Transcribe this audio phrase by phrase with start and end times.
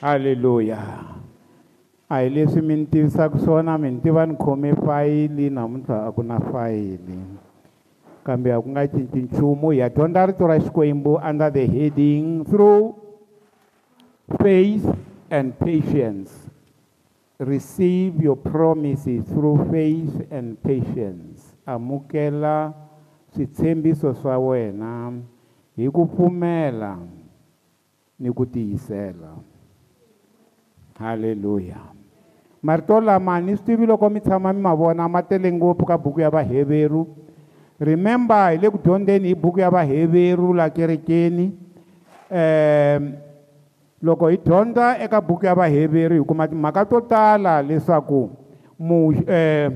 [0.00, 0.78] halleluya
[2.08, 6.12] a hi leswi mi ni tivisaka swona mi ni tiva ni khome fayili namuntlha a
[6.12, 7.18] ku na fayili.
[8.24, 12.44] Kambe a ku nga cinci nchumu hi ya dyondza rito ra xikwembu under the heading
[12.44, 12.94] through
[14.40, 14.86] faith
[15.30, 16.30] and patience.
[17.38, 21.42] Receive your promises through faith and patience.
[21.66, 22.72] Amukela
[23.34, 25.12] switshembiso swa wena
[25.76, 26.98] hi ku pfumela
[28.18, 29.57] ni ku tiyisela.
[30.98, 31.78] Halleluya
[32.62, 35.98] marito lama ni swi tivi loko mi tshama mi ma vona ma tele ngopfu ka
[35.98, 37.06] buku ya vaheveru
[37.78, 41.52] remember hi le ku dyondzeni hi buku ya vaheveru la kerekeni.
[42.30, 43.14] Um
[44.02, 48.30] loko hi dyondza eka buku ya vaheveru hi kuma timhaka to tala leswaku
[48.78, 49.72] mu um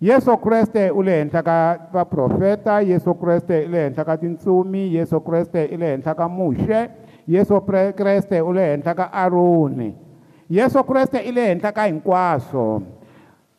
[0.00, 1.58] yesu kreste u le henhla ka
[1.92, 6.90] vaprofeta yesu kreste u le henhla ka tintsumi yesu kreste u le henhla ka muxe
[7.26, 7.60] yesu
[7.96, 9.94] kreste u le henhla ka aroni.
[10.48, 12.82] Yesu kreste i le henhla ka hinkwaswo.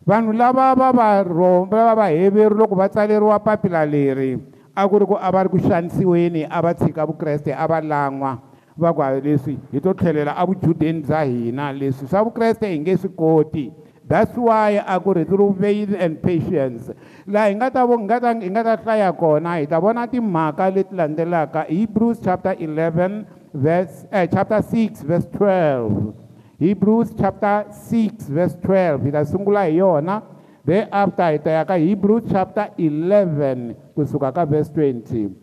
[0.06, 4.36] Vanhu lava va va lava va heveri loko va tsaleriwa papila leri
[4.76, 7.80] a ku ri ku a va ri ku xanisiweni a va tshika vukreste a va
[7.80, 8.42] lan'wa
[8.76, 13.09] va ku leswi hi to tlhelela evujudeni bya hina leswi swa vukreste hi nge swi
[13.16, 13.72] koti.
[14.04, 16.92] That's why a ku ri through faith and patience.
[17.23, 19.80] Laha hi nga ta vo hi nga ta hi nga ta hlaya kona hi ta
[19.80, 23.23] vona timhaka leti landzelaka hebrews chapter 11
[23.54, 26.23] verse eh, chapter 6 verse 12
[26.59, 30.22] Hebrews chapter 6 verse 12 hi ta sungula hi yona
[30.66, 35.34] thereafter hi ta ya ka Hebrews chapter 11 kusuka ka verse 20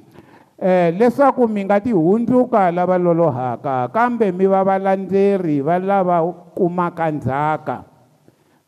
[0.61, 6.23] eh leswaku mi nga ti hundzuka lava lolohaka kambe mi va valandzeri va lava
[6.55, 7.85] kumaka ndzhaka.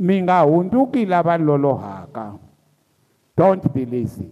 [0.03, 2.35] Mi nga hundzuki lava lolohaka.
[3.37, 4.27] Don't be lazy.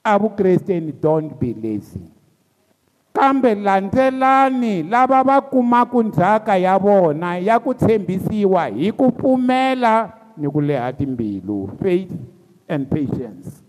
[0.00, 2.17] Avukresteni don't be lazy
[3.18, 10.46] kambe landzelani lava va kumaka ndzhaka ya vona ya ku tshembisiwa hi ku pfumela ni
[10.48, 12.14] ku leha timbilu faith
[12.68, 13.62] and patience.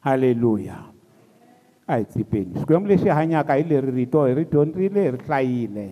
[0.00, 0.74] Halleluya
[1.86, 2.58] a hi tsipeni.
[2.58, 5.88] Xikwembu lexi hanyaka hi leri rito hi ri dyondzile hi ri hlayile.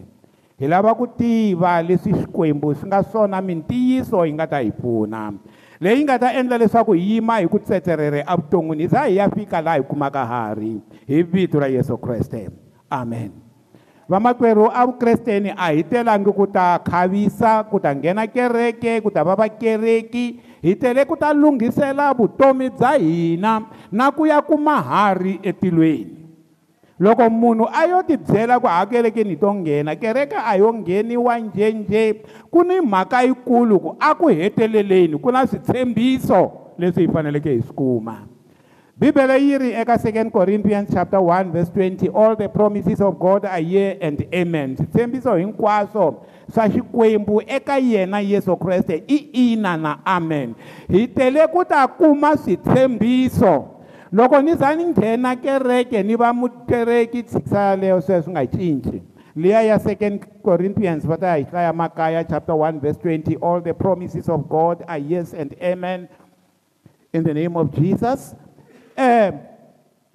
[0.58, 5.32] Hi lava ku tiva leswi xikwembu swi nga swona mintiyiso yi nga ta hi pfuna.
[5.80, 9.30] Leyi nga ta endla leswaku hi yima hi ku tsetserere evuton'wini hi za hi ya
[9.30, 12.50] fika laha hi kumaka hari hi vito ra yesu kreste.
[12.90, 13.46] Amen.
[14.08, 19.34] Vamakwerhu avukresteni a hi telangi ku ta khavisa ku ta nghena kereke ku ta va
[19.34, 26.22] vakereki hi tele ku ta lunghisela vutomi bya hina na ku ya kuma hari etilweni.
[26.98, 32.22] Loko munhu a yo tibyela ku hakelekeni hi to nghena kereke a yo ngheniwa njhenjhe
[32.50, 37.62] ku ni mhaka yikulu ku a ku heteleleni ku na switshembiso leswi hi faneleke hi
[37.62, 38.35] swi kuma
[38.96, 43.44] bibele yi ri eka 2 corinthians chapter 1 verse 20 all the promises of god
[43.44, 44.76] are ye and amen.
[44.76, 50.54] Switshembiso hinkwaswo swa xikwembu eka yena yesu kreste i ina na amen.
[50.88, 53.68] Hi tele ku ta kuma switshembiso.
[54.12, 59.02] Loko ni za ni nghena kereke ni va mukereki tshikisa leyo sweswo swi nga cinci.
[59.36, 63.74] Liya ya second corinthians va ta hi hlaya makaya chapter 1 verse 20 all the
[63.74, 66.08] promises of god are yes and amen.
[67.12, 68.34] In the name of jesus
[68.96, 69.32] um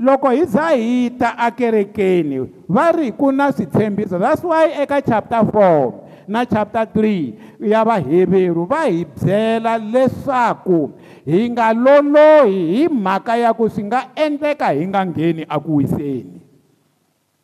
[0.02, 4.18] loko hi za hi ta akerekeni va ri ku na switshembiso.
[4.18, 10.90] That's why eka chapter 4 na chapter 3 ya vaheveru va hi byela leswaku
[11.26, 16.42] hi nga lolohi hi mhaka ya ku swi nga endleka hi nga ngheni eku wiseni.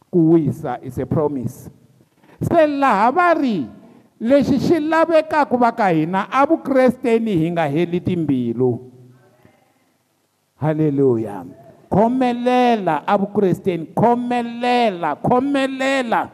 [0.09, 1.69] Ku wisa is a promise.
[2.41, 3.69] Se laha va ri
[4.17, 8.96] lexi xi lavekaka va ka hina avukresteni hi nga heli timbilu.
[10.61, 11.45] Halleluya
[11.89, 16.29] khomelela avukresteni khomelela khomelela.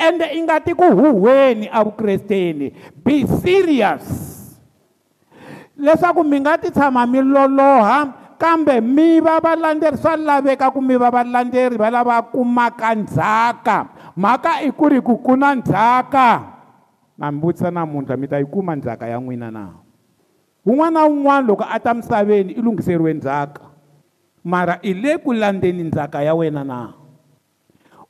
[0.00, 2.72] Ende i nga ti ku huhweni avukresteni
[3.04, 4.06] be serious.
[5.76, 8.08] Leswaku mi nga ti tshama mi loloha
[8.40, 13.78] kambe mi va valandzeri swa laveka ku mi va valandzeri va lava kumaka ndzhaka.
[14.16, 16.28] Mhaka i ku ri ku ku na ndzhaka.
[17.20, 19.79] Na mi vutisa namuntlha mi ta yi kuma ndzhaka ya n'wina na?
[20.66, 23.62] Un'wana na un'wana loko a ta misaveni i lunghiseriwe ndzhaka.
[24.44, 26.92] Mara i le ku landzeni ndzhaka ya wena na?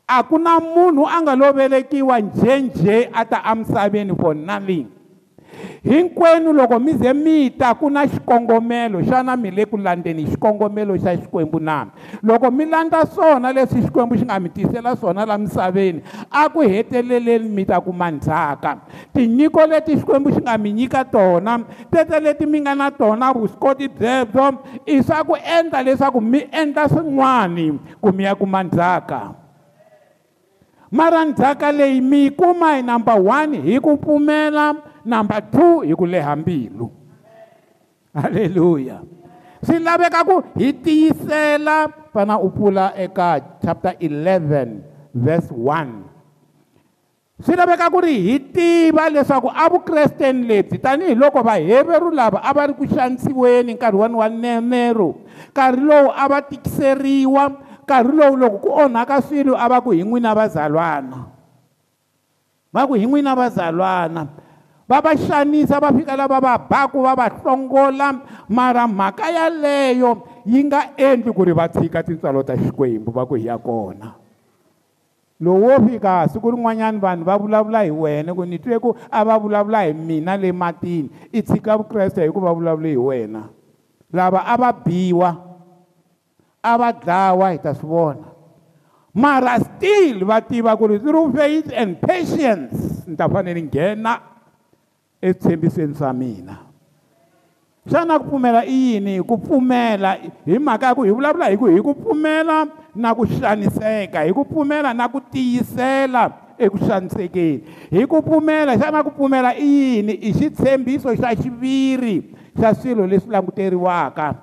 [0.09, 5.00] A ku na munhu a nga lo velekiwa njhenjhe a ta emisaveni for nothing
[5.85, 10.97] hinkwenu loko mi ze mi ta ku na xikongomelo xana mi le ku landzeni xikongomelo
[10.99, 11.87] xa xikwembu na?
[12.23, 16.61] Loko mi landza swona leswi xikwembu xi nga mi tisela swona laha misaveni a ku
[16.61, 18.77] heteleleni mi ta kuma ndzhaka?
[19.13, 23.89] Tinyiko leti xikwembu xi nga mi nyika tona tete leti mi nga na tona vuswikoti
[23.89, 29.35] byebyo i swa ku endla leswaku mi endla swin'wani ku mi ya kuma ndzhaka?
[30.91, 34.75] Mara ndzhaka leyi mi yi kuma hi number one hi ku pfumela
[35.05, 36.91] number two hi ku leha mbilu.
[38.11, 39.01] Halleluya
[39.61, 47.93] swi laveka ku hi tiyisela fana u pfula eka chapter 11 verse 1 swi laveka
[47.93, 53.77] ku ri hi tiva leswaku avukresteni lebyi tanihiloko vaheveru lava a va ri ku xanisiweni
[53.77, 55.21] nkarhi wani wa nenero
[55.53, 57.45] nkarhi lowu a va tikiseriwa
[57.85, 61.29] nkarhi lowu loko ku onhaka swilo a va ku hi n'wina vazalwana.
[62.73, 64.25] Va ku hi n'wina vazalwana
[64.91, 68.11] va va xanisa va fika lava va baku va va hlongola
[68.49, 73.39] mara mhaka yaleyo yi nga endli ku ri va tshika tintswalo ta xikwembu va ku
[73.39, 74.19] hi ya kona.
[75.41, 79.25] Lowu wo fika siku rin'wanyana vanhu va vulavula hi wena ku ni twe ku a
[79.25, 81.09] va vulavula hi mina le matini.
[81.33, 83.47] I tshika vukreste hi ku va vulavule hi wena.
[84.13, 85.31] Lava a va biwa
[86.61, 88.27] a va dlawa hi ta swi vona.
[89.15, 94.19] Mara still va tiva ku ri through faith and patience ni ta fanele nghena
[95.23, 96.57] etshembisweni swa mina
[97.91, 101.67] xana ku pfumela i yini ku pfumela hi mhaka ya ku hi vulavula hi ku
[101.67, 108.07] hi ku pfumela na ku xaniseka hi ku pfumela na ku tiyisela eku xanisekeni hi
[108.07, 114.35] ku pfumela xana ku pfumela i yini i xitshembiso xa xiviri xa swilo leswi languteriwaka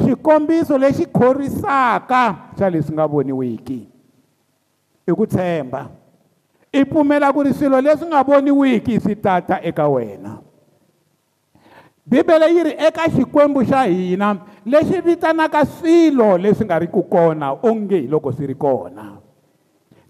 [0.00, 3.80] xikombiso lexi khorisaka xa leswi nga voniwiki
[5.06, 6.01] i ku tshemba
[6.72, 10.38] i pfumela ku ri swilo leswi nga voniwiki swi tata eka wena.
[12.06, 14.36] Bibele yi ri eka xikwembu xa hina
[14.66, 19.22] lexi vitanaka swilo leswi nga ri ku kona onge hi loko swi ri kona.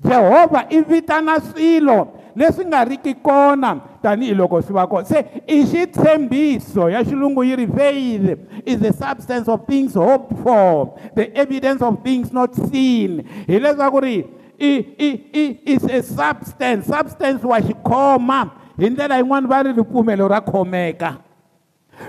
[0.05, 5.05] Jehovha i vitana swilo leswi nga riki kona tanihiloko swi va kona.
[5.05, 10.94] Se i xitshembiso ya xilungu yi ri faith is the substance of things hoped for
[11.14, 13.26] the evidence of things not seen.
[13.47, 14.25] Hi leswaku ri
[14.62, 15.44] i i i
[15.75, 16.87] is a substance.
[16.87, 21.19] Substance wa xikhoma hi ndlela yin'wani va ri ripfumelo ra khomeka.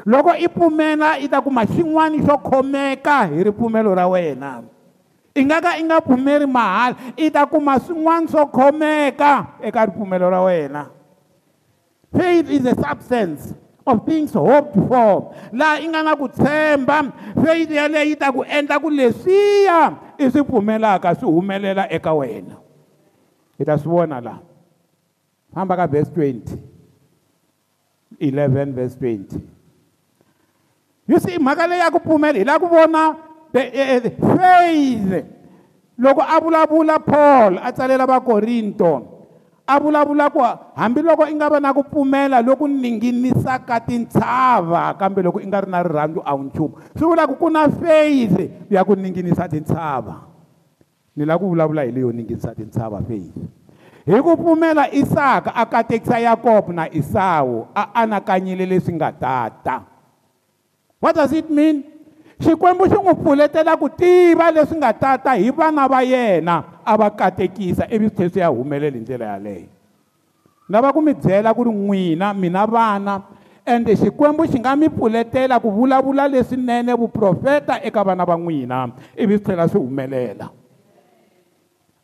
[0.06, 4.64] Loko i pfumela i ta kuma xin'wana xo khomeka hi ripfumelo ra wena.
[5.36, 10.30] I nga ka i nga pfumeli mahala i ta kuma swin'wana swo khomeka eka ripfumelo
[10.30, 10.90] ra wena.
[12.14, 13.54] Faith is a substance
[13.86, 18.44] of things hoped for laha i nga na ku tshemba faith yaleyo yi ta ku
[18.44, 22.56] endla ku leswiya i swi pfumelaka swi humelela eka wena.
[23.60, 24.42] Hi ta swi vona laha
[25.54, 26.58] famba ka verse 20
[28.20, 29.42] 11 verse 20
[31.08, 33.04] you see mhaka leyi ya ku pfumela hi lava ku vona
[33.54, 35.26] the faith.
[36.00, 39.13] Loko a vulavula paul a tsalela vakorinto
[39.68, 40.44] a vulavula ku
[40.76, 45.72] hambiloko i nga va na ku pfumela loku ninginisaka tintshava kambe loko i nga ri
[45.72, 46.76] na rirhandzu a wu nchumu.
[46.98, 50.28] Swi vula ku ku na faith ya ku ninginisa tintshava.
[51.16, 53.36] Ni lava ku vulavula hi leyo ninginisa tintshava faith
[54.04, 59.88] hi ku pfumela isaka a katekisa yakobo na isawu a anakanyile leswi nga tata.
[61.00, 61.93] What does it mean?
[62.40, 67.10] Xikwembu xi n'wi pfuletela ku tiva leswi nga tata hi vana va yena a va
[67.10, 69.68] katekisa ivi swi tlhela swi ya humelela hi ndlela yaleyo.
[70.70, 73.22] Lava ku mi byela ku ri n'wina mina vana
[73.66, 79.38] ende xikwembu xi nga mi pfuletela ku vulavula leswinene vuprofeta eka vana va n'wina ivi
[79.38, 80.50] swi tlhela swi humelela.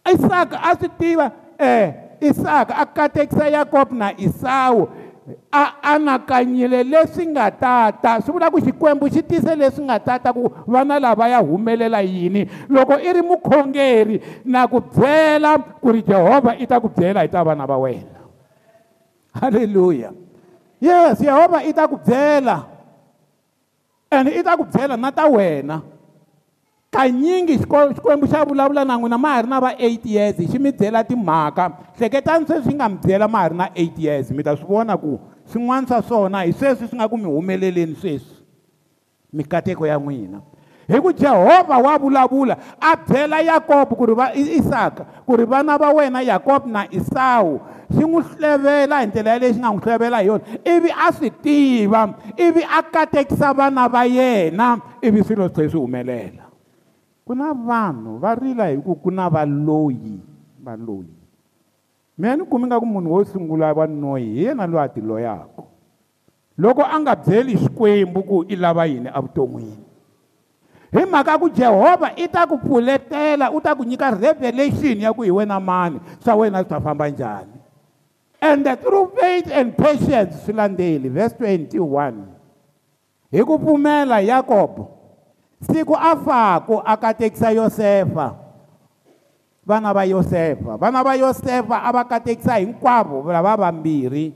[0.06, 4.88] Isaka a swi tiva eh isaka a katekisa yakobo na isawu
[5.52, 8.22] a anakanyile leswi nga tata.
[8.22, 12.50] Swi vula ku xikwembu xi tise leswi nga tata ku vana lava ya humelela yini.
[12.70, 17.30] Loko i ri mukhongeri na ku byela ku ri jehovha i ta ku byela hi
[17.30, 18.20] ta vana va wena.
[19.34, 20.12] Halleluya
[20.80, 22.66] yes jehovha i ta ku byela.
[24.12, 25.99] And i ta ku byela na ta wena.
[26.92, 30.72] Kanyingi xikwembu xa vulavula na n'wina ma ha ri na va eight years xi mi
[30.72, 31.72] byela timhaka.
[31.98, 34.98] Hleketani sweswi nga mi byela ma ha ri na eight years mi ta swi vona
[34.98, 38.42] ku swin'wana swa swona hi sweswi swi nga ku mi humeleleni sweswi.
[39.34, 40.42] Mikateko ya n'wina.
[40.90, 45.78] Hi ku jehovha wa vulavula a byela yakobo ku ri va isaka ku ri vana
[45.78, 47.62] va wena yakobo na isawu
[47.94, 50.44] xi n'wi hlevela hi ndlela yaleyi xi nga n'wi hlevela hi yona.
[50.66, 55.80] Ivi a swi tiva ivi a katekisa vana va yena ivi swilo swi tlhela swi
[55.80, 56.49] humelela.
[57.30, 60.18] Ku na vanhu va rila hi ku ku na valoyi
[60.66, 61.14] valoyi.
[62.18, 64.98] Mina ni kumi nga ku munhu wo sungula va noyi hi yena loyi a ti
[64.98, 65.62] loyaka.
[66.58, 69.86] Loko a nga byeli xikwembu ku i lava yini evuton'wini?
[70.90, 75.22] Hi mhaka ku jehovha i ta ku pfuletela u ta ku nyika revelation ya ku
[75.22, 77.62] hi wena mani swa wena swi ta famba njhani.
[78.42, 81.78] And through faith and patience swi landzeli verse 21
[83.30, 84.99] hi ku pfumela yakobo
[85.62, 88.36] siku a fako a katekisa yosefa.
[89.66, 90.78] Vana va yosefa.
[90.78, 94.34] Vana va yosefa a va katekisa hinkwavo lava vambirhi.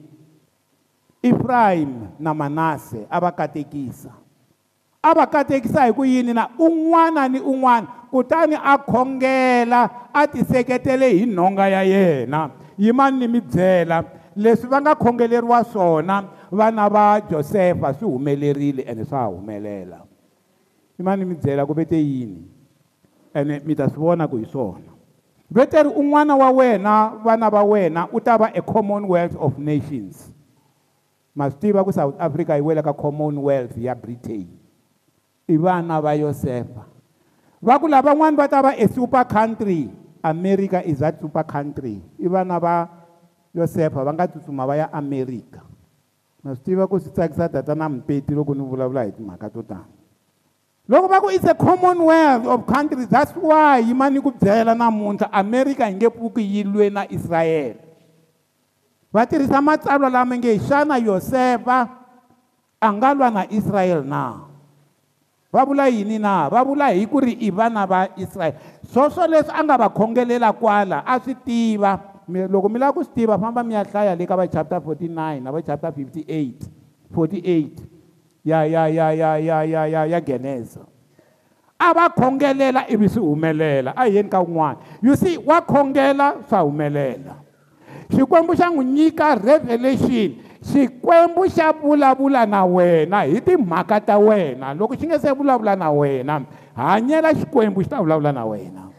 [1.24, 4.12] Efrayim na manase a va katekisa.
[5.04, 11.10] A va katekisa hi ku yini na un'wana ni un'wana kutani a khongela a tiseketele
[11.10, 12.50] hi nhonga ya yena.
[12.78, 14.04] Yimani ni mi byela?
[14.36, 20.02] Leswi va nga khongeleriwa swona vana va josefa swi humelerile ene swa ha humelela.
[21.04, 22.48] Yimani mi byela ku vete yini?
[23.36, 24.96] Ene mi ta swi vona ku hi swona.
[25.52, 30.32] Veteri un'wana wa wena vana va wena u ta va a commonwealth of nations.
[31.36, 34.48] Ma swi tiva ku south africa yi wele ka commonwealth ya britain.
[35.48, 36.88] I vana va yosefa.
[37.60, 39.92] Va ku lavan'wani va ta va a super country.
[40.24, 42.00] America is that super country.
[42.16, 42.88] I vana va
[43.52, 45.60] yosefa va nga tsutsuma va ya america.
[46.44, 50.03] Ma swi tiva ku swi tsakisa tatana mpeti loko ni vulavula hi timhaka to tani
[50.90, 55.32] loko va ku it's a commonwealth of countries that's why yima ni ku byela namuntlha
[55.32, 57.80] america yi nge pfuki yi lwe na israyele
[59.14, 62.04] va tirhisa matsalwa lama nge xana yosefa
[62.84, 64.52] a nga lwa na israyele na?
[65.54, 66.50] Va vula yini na?
[66.50, 68.58] Va vula hi ku ri i vana va israyele
[68.92, 72.00] swoswo leswi a nga va khongelela kwala a swi tiva.
[72.28, 75.40] Loko mi lava ku swi tiva famba mi ya hlaya le ka va chapter 49
[75.40, 76.68] na va chapter 58
[77.14, 77.93] 48
[78.44, 80.84] ya ya ya ya ya ya ya ya geneza.
[81.80, 86.64] A va khongelela ivi swi humelela a yeni ka un'wana you see wa khongela swa
[86.64, 87.36] humelela
[88.12, 94.74] xikwembu xa n'wi nyika revelation xikwembu xa vulavula na wena hi timhaka ta wena.
[94.74, 96.46] Loko xi nge se vulavula na wena
[96.76, 98.90] hanyela xikwembu xi ta vulavula na wena.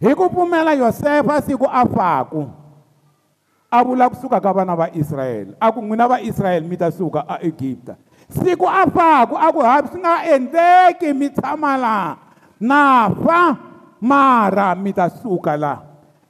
[0.00, 2.44] Hi ku pfumela yosefa siku a faku
[3.70, 7.24] a vula kusuka ka vana va israyele a ku n'wina va israyele mi ta suka
[7.28, 7.96] a egipta
[8.30, 12.10] siku a faku a ku hayi swi nga endleki mi tshama laha
[12.58, 13.54] na fa
[14.02, 15.82] mara mi ta suka laha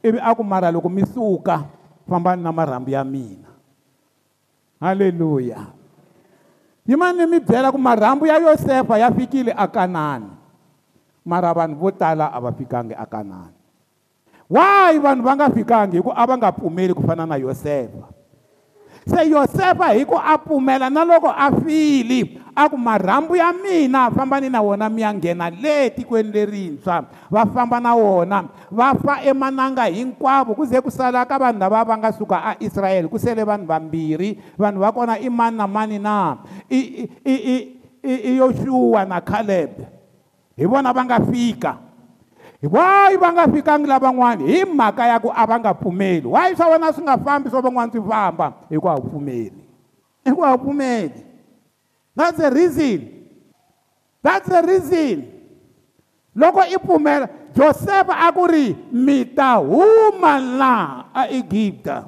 [0.05, 1.65] ivi a ku mara loko mi suka
[2.07, 3.51] fambani na marhambu ya mina.
[4.81, 5.73] Halleluya
[6.87, 10.31] yimani mi byela ku marhambu ya yosefa ya fikile a kanani
[11.27, 13.57] mara vanhu vo tala a va fikangi a kanani
[14.47, 18.16] why vanhu va nga fikangi hi ku a va nga pfumeli ku fana na yosefa.
[19.07, 24.11] Se yosefa hi ku a pfumela na loko a fili a ku marhambu ya mina
[24.11, 27.07] fambani na wona mi ya nghena le tikweni lerintshwa.
[27.31, 31.85] Va famba na wona va fa emananga hinkwavo ku ze ku sala ka vanhu lava
[31.85, 35.67] va nga suka a israyele ku sele vanhu vambirhi vanhu va kona i mani na
[35.67, 36.43] mani na?
[36.67, 37.35] I i
[38.03, 39.71] i i yoshuwa na caleb
[40.57, 41.86] hi vona va nga fika
[42.67, 46.69] why va nga fikangi lavan'wani hi mhaka ya ku a va nga pfumeli why swa
[46.69, 49.63] wena swi nga fambi swa van'wana swi famba hi ku a wu pfumeli
[50.25, 51.27] hi ku a wu pfumeli
[52.17, 53.13] that's the reason.
[54.25, 55.33] That's the reason.
[56.37, 62.05] Loko i pfumela josefa a ku ri mi ta huma laha a egipta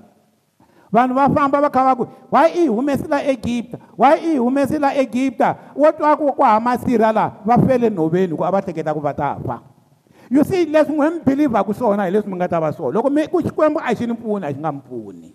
[0.92, 4.76] vanhu va famba va kha va ku why i humesi la egipta why i humesi
[4.76, 8.60] la egipta wo twa ku ku hama sirha laha va fele nhoveni ku a va
[8.60, 9.56] hleketa ku va ta fa
[10.30, 13.10] you see leswi n'we mi bhilivhaku swona hi leswi mi nga ta va swona loko
[13.10, 15.34] mi ku xikwembu a xi ni pfuni a xi nga mi pfuni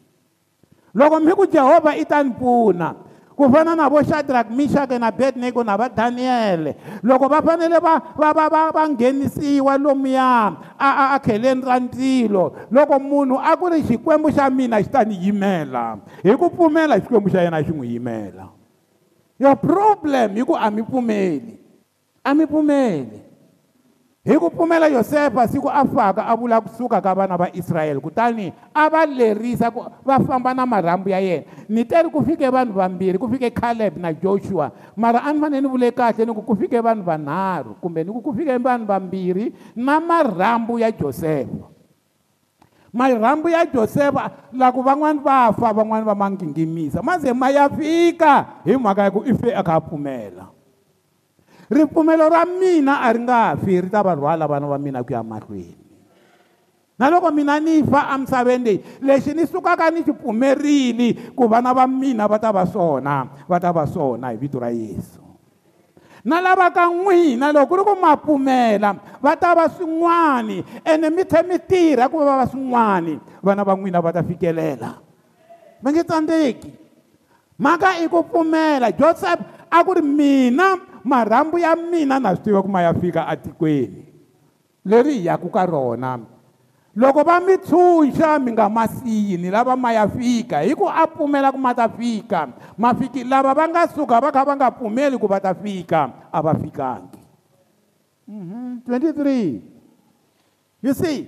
[0.94, 2.96] loko mi ku jehovha i ta ni pfuna
[3.34, 7.98] ku fana na vo shadrak mishake na bednego na va daniyele loko va fanele va
[8.14, 13.74] va va va va nghenisiwa lomuya a a kheleni ra ndzilo loko munhu a ku
[13.74, 15.98] ri xikwembu xa mina xi ta ni yimela.
[16.24, 18.54] Hi ku pfumela xikwembu xa yena xi n'wi yimela.
[19.42, 21.58] Your problem hi ku a mi pfumeli.
[22.24, 23.33] A mi pfumeli.
[24.24, 28.54] Hi ku pfumela yosefa siku a faka a vula kusuka ka vana va israyele kutani
[28.72, 31.44] a va lerisa ku va famba na marhambu ya yena.
[31.68, 34.72] Ni teri ku fike vanhu vambirhi ku fike caleb na joshua.
[34.96, 38.16] Mara a ni fanele ni vule kahle ni ku ku fike vanhu vanharhu kumbe ni
[38.16, 41.68] ku ku fike vanhu vambirhi na marhambu ya josefa
[42.94, 47.68] marhambu ya josefa loko van'wani va fa van'wani va ma ngingimisa ma ze ma ya
[47.68, 50.53] fika hi mhaka ya ku i fe a kha a pfumela
[51.74, 55.14] ripfumelo ra mina a ri nga fi ri ta va rhwala vana va mina ku
[55.14, 55.82] ya mahlweni.
[56.94, 61.74] Na loko mina ni fa emisaveni leyi lexi ni sukaka ni xi pfumerile ku vana
[61.74, 65.20] va mina va ta va swona va ta va swona hi vito ra yesu.
[66.24, 71.10] Na lava ka n'wina loko ku ri ku ma pfumela va ta va swin'wani ene
[71.10, 75.02] mi tlhe mi tirha ku va va swin'wani vana va n'wina va ta fikelela.
[75.82, 76.72] Va nge tsandzeki
[77.58, 82.62] mhaka i ku pfumela joseph a ku ri mina marhambu ya mina na swi tiva
[82.62, 84.06] ku ma ya fika atikweni.
[84.86, 86.20] Leri hi yaku ka rona.
[86.96, 90.86] Loko va mi tshunxa mi nga ma siyi ni lava ma ya fika hi ku
[90.86, 92.48] a pfumela ku ma ta fika.
[92.78, 96.30] Ma fiki lava va nga suka va kha va nga pfumeli ku va ta fika
[96.32, 97.20] a va fikangi.
[98.28, 98.70] Mm -hmm.
[98.88, 99.62] 23
[100.82, 101.28] you see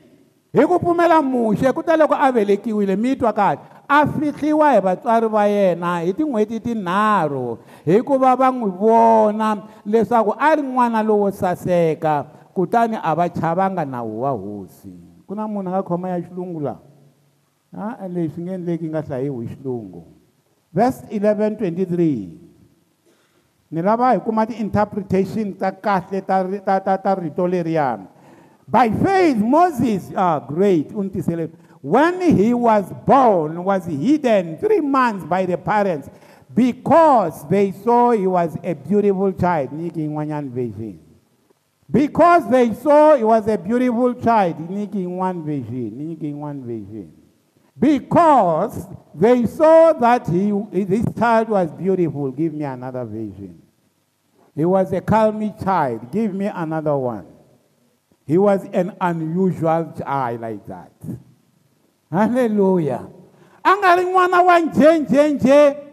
[0.53, 3.74] hi ku pfumela muxe ku ta loko a velekiwile mi twa kahle.
[3.87, 10.55] A fihliwa hi vatswari va yena hi tin'hweti tinharhu hikuva va n'wi vona leswaku a
[10.55, 14.93] ri n'wana lowo saseka kutani a va chavanga nawu wa hosi.
[15.27, 16.79] Ku na munhu a nga khoma ya xilungu laha?
[17.99, 20.03] A leswi nge endleki nga hlayiwi hi xilungu.
[20.73, 22.45] Verse 11 23
[23.71, 28.07] ni lava hi kuma ti-interpretation ta kahle ta ta ta ta rito leriyani
[28.67, 31.49] by faith moses ah great u ni tisele
[31.85, 36.09] when he was born was hidden three months by the parents
[36.51, 39.69] because they saw he was a beautiful child.
[41.91, 44.57] Because they saw he was a beautiful child.
[47.77, 52.31] Because they saw that he, this child was beautiful.
[52.31, 53.61] Give me another version
[54.55, 56.11] he was a calm child.
[56.11, 57.27] Give me another one.
[58.25, 60.91] He was an unusual child like that
[62.11, 62.99] halleluya
[63.63, 65.85] a nga ri n'wana wa njhenjhenjhe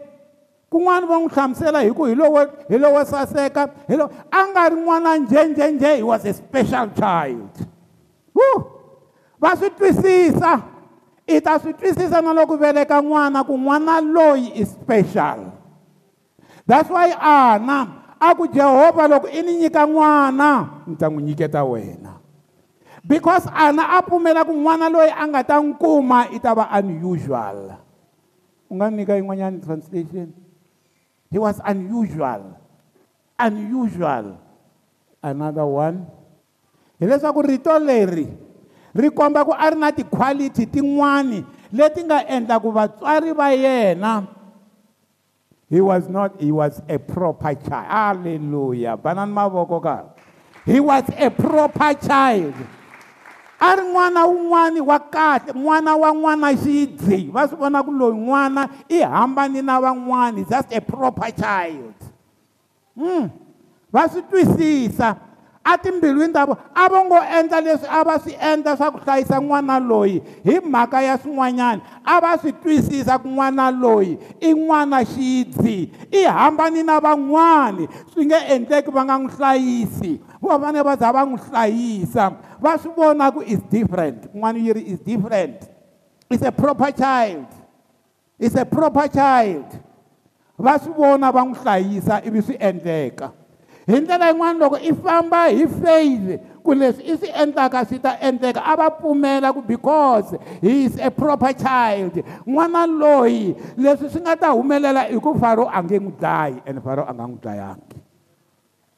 [0.69, 4.69] kun'wana va n'wi hlamusela hi ku hi lowo hi lowo saseka hi lo a nga
[4.69, 7.49] ri n'wana njhenjhenjhe he was a special child.
[8.33, 8.49] Wu
[9.41, 10.63] va swi twisisa.
[11.27, 15.53] I ta swi twisisa na loko veleka n'wana ku n'wana loyi i special.
[16.65, 21.63] That's why ana a ku jehovha loko i ni nyika n'wana ni ta n'wi nyiketa
[21.63, 22.22] wena
[23.03, 26.71] because ana a pfumela ku n'wana loyi a nga ta n'wi kuma i ta va
[26.79, 27.75] unusual.
[28.71, 30.31] U nga nyika yin'wanyana translation?
[31.27, 32.55] He was unusual.
[33.35, 34.39] Unusual.
[35.19, 36.07] Another one.
[36.99, 38.31] Hileswaku rito leri
[38.95, 41.43] ri komba ku a ri na ti-quality tin'wani
[41.75, 44.31] leti nga endla ku vatswari va yena.
[45.67, 47.91] He was not he was a proper child.
[47.91, 50.15] Halleluya banani mavoko ka.
[50.63, 52.55] He was a proper child
[53.63, 57.31] a ri n'wana wun'wani wa kahle n'wana wa n'wana xidzi.
[57.31, 61.95] Va swi vona ku loyi n'wana i hambani na van'wani just a proper child.
[62.97, 63.31] Mm.
[63.93, 65.15] va swi twisisa.
[65.63, 68.99] A timbilwini ta vo a va ngo endla leswi a va swi endla swa ku
[68.99, 70.19] hlayisa n'wana loyi.
[70.43, 75.87] Hi mhaka ya swin'wanyana a va swi twisisa ku n'wana loyi i n'wana xidzi.
[76.11, 81.11] I hambani na van'wani swi nge endleki va nga n'wi hlayisi vo vane va za
[81.11, 84.27] va n'wi hlayisa va swi vona ku is different.
[84.35, 85.63] N'wana yi ri is different?
[86.29, 87.47] Is a proper child.
[88.39, 89.79] Is a proper child.
[90.59, 93.31] Va swi vona va n'wi hlayisa ivi swi endleka.
[93.87, 98.19] Hi ndlela yin'wana loko i famba hi faith ku leswi i swi endlaka swi ta
[98.19, 98.59] endleka.
[98.59, 102.19] A va pfumela ku because he is a proper child.
[102.43, 103.55] N'wana loyi?
[103.79, 107.15] Leswi swi nga ta humelela hi ku faro a nge n'wi dlayi and faro a
[107.15, 108.02] nga n'wi dlayangi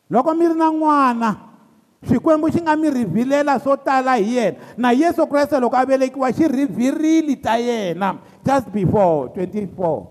[0.10, 1.36] loko mi ri na n'wana
[2.06, 4.58] xikwembu xi nga mi rhivhilela swo tala hi yena.
[4.78, 10.08] Na yesu kreste loko a velekiwa xi rhivhirile ta yena just before 24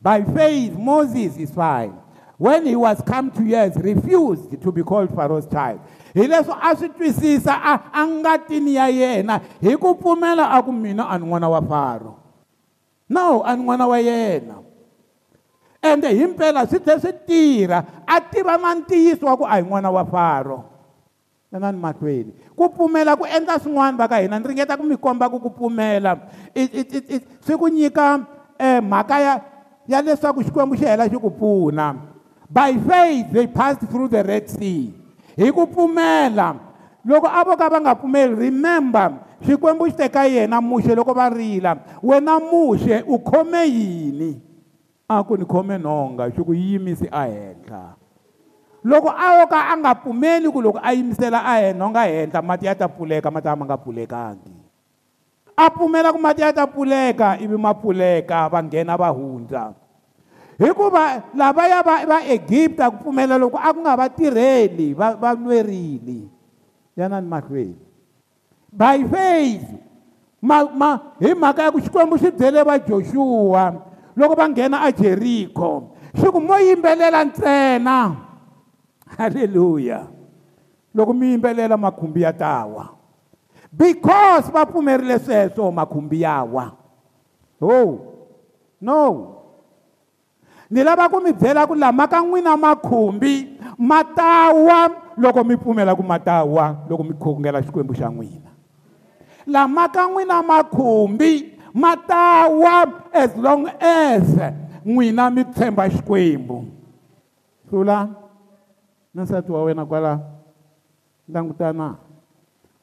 [0.00, 1.94] by faith moses is fine.
[2.38, 5.80] When he was come to years refused to be called pharaoh's child.
[6.14, 10.72] Hi leswi a swi twisisa a a ngatini ya yena hi ku pfumela a ku
[10.72, 12.16] mina a ni n'wana wa faro
[13.08, 14.67] no a ni n'wana wa yena
[15.82, 19.62] ende hi mpela swi tlhe swi tirha a tiva na ntiyiso wa ku a hi
[19.62, 20.78] n'wana wa faro
[21.52, 22.32] yanani mahlweni.
[22.56, 25.50] Ku pfumela ku endla swin'wana va ka hina ni ringeta ku mi komba ku ku
[25.50, 26.28] pfumela.
[27.40, 28.20] Swi ku nyika
[28.58, 29.34] um mhaka ya
[29.88, 31.96] ya leswaku xikwembu xi hela xi ku pfuna.
[32.50, 34.92] By faith they passed through the red sea.
[35.38, 36.60] Hi ku pfumela
[37.06, 41.32] loko a vo ka va nga pfumeli remember xikwembu xi teka yena muxe loko va
[41.32, 41.80] rila.
[42.02, 44.47] Wena muxe u khome yini?
[45.08, 47.96] A ku ni khome nhonga xi ku yimisi ehenhla
[48.84, 52.68] loko a wo ka a nga pfumeli ku loko a yimisela a nhonga henhla mati
[52.68, 54.56] ya ta pfuleka mati ma nga pfulekangi
[55.56, 59.72] a pfumela ku mati ya ta pfuleka ivi ma pfuleka va nghena va hundza
[60.60, 65.32] hikuva lavaya va va egipta ku pfumela loko a ku nga va tirheli va va
[65.32, 66.28] lwerile
[66.98, 67.80] yanani mahlweni?
[68.68, 69.64] By faith
[70.42, 73.87] ma ma hi mhaka ya ku xikwembu xi byele va joshua
[74.18, 78.26] loko va nghena a jeriko xi ku mo yimbelela ntsena.
[79.16, 80.10] Halleluya
[80.94, 82.98] loko mi yimbelela makhumbi ya tawa
[83.70, 86.72] because va pfumerile sweswo makhumbi ya wa
[87.62, 87.98] oh
[88.80, 89.34] no.
[90.70, 95.56] Ni lava ku mi byela ku lama ka n'wina makhumbi ma ta wa loko mi
[95.56, 98.52] pfumela ku ma ta wa loko mi khongela xikwembu xa n'wina
[99.48, 104.26] lama ka n'wina makhumbi ma ta wa as long as
[104.82, 106.66] n'wina mi tshemba xikwembu
[107.70, 108.10] hlula
[109.14, 110.18] na nsati wa wena kwala.
[111.28, 112.00] Langutana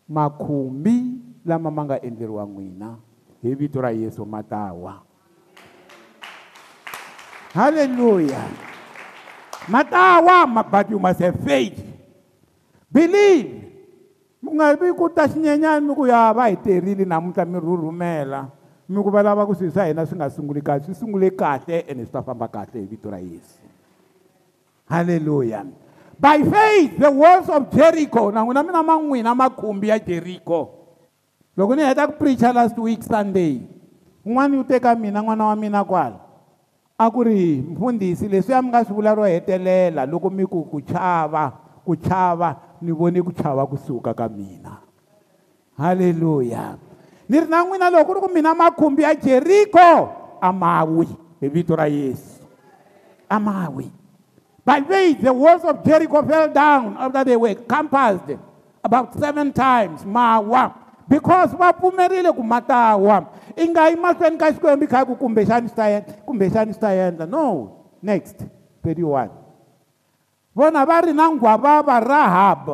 [0.08, 2.96] makhumbi lama ma nga endleriwa n'wina
[3.42, 5.02] hi vito ra yesu matawa
[7.54, 8.46] halleluya
[9.68, 11.82] matawa but you must have faith.
[12.92, 13.66] Believe.
[14.46, 18.55] Ku nga vi ku ta xinyenyani mi ku ya va hi terile namuntlha mi rhurhumela
[18.90, 21.86] mi ku va lava ku swilo swa hina swi nga sunguli kahle swi sungule kahle
[21.90, 23.62] ene swi ta famba kahle hi vito ra yesu.
[24.90, 25.66] Halleluya
[26.20, 30.70] by faith the walls of jericho na n'wina mina ma n'wina makhumbi ya jericho.
[31.58, 33.62] Loko ni heta ku preacha last week sunday
[34.26, 36.22] un'wana u teka mina n'wana wa mina kwala.
[36.98, 40.82] A ku ri mfundhisi leswiya mi nga swi vula ro hetelela loko mi ku ku
[40.82, 41.52] chava
[41.84, 44.80] ku chava ni vone ku chava kusuka ka mina.
[45.76, 46.78] Halleluya
[47.30, 50.10] ni ri na n'wina loko ku ri ku mina makhumbi ya jeriko
[50.42, 52.42] a mawi hi vito ra yesu.
[53.30, 53.92] A mawi.
[54.66, 58.38] By faith the walls of jericho fell down after they were compassed
[58.84, 60.74] about seven times mawa.
[61.08, 63.30] Because va pfumerile ku matawa.
[63.54, 66.82] I nga yi mahlweni ka xikwembu i kha ku kumbexani swi ta endla kumbexani swi
[66.82, 67.30] ta endla.
[67.30, 68.42] No next
[68.82, 69.30] 31
[70.56, 72.66] vona va ri na nghwavava rahab.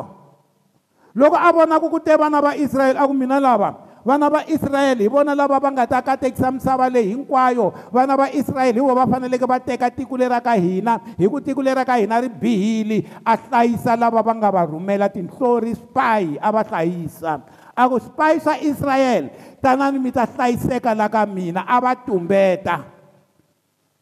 [1.12, 4.42] Loko a vona ku ku te vana va israyele a ku mina lava vana va
[4.46, 7.72] israyele hi vona lava va nga ta katekisa misava leyi hinkwayo.
[7.92, 10.98] Vana va israyele hi vo va faneleke va teka tiko leri ra ka hina.
[11.18, 14.66] Hi ku tiko leri ra ka hina ri bihile a hlayisa lava va nga va
[14.66, 17.40] rhumela tinhlori spy a va hlayisa.
[17.72, 19.30] A ku spy swa israyele
[19.62, 22.84] tanani mi ta hlayiseka la ka mina a va tumbeta.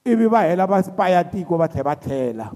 [0.05, 2.47] Ivi va hela va spaya tiko va tlhela va tlhela.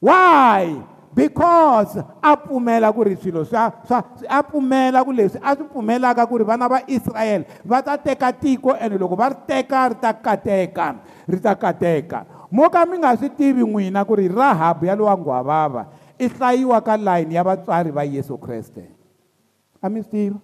[0.00, 0.82] Why?
[1.14, 6.22] Because a pfumela ku ri swilo swa swa a pfumela ku leswi a swi pfumelaka
[6.26, 9.96] ku ri vana va israyele va ta teka tiko ene loko va ri teka ri
[9.98, 12.26] ta kateka ri ta kateka.
[12.50, 15.86] Mo ka mi nga swi tivi n'wina ku ri rahabu ya lowa nghwavava
[16.18, 18.86] i hlayiwa ka layini ya vatswari va yesu kreste.
[19.82, 20.38] A mi swi tiva?